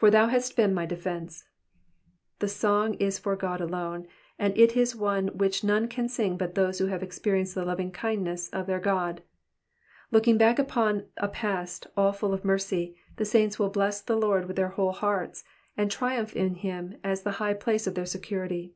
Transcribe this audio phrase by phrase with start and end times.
[0.00, 1.44] ''^For thou hast been my defence.''''
[2.40, 4.08] The song is for God alone,
[4.40, 8.48] and it is one which none can sing but those who have experienced the lovingkindness
[8.48, 9.22] of their God.
[10.10, 14.16] Look ing back upon a past all full of mercy, the saints will bless the
[14.16, 15.44] Lord with their whole hearts,
[15.76, 18.74] and triumph in him as the high place of their security.